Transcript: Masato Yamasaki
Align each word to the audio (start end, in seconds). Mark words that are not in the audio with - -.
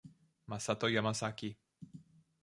Masato 0.49 0.85
Yamasaki 0.95 1.49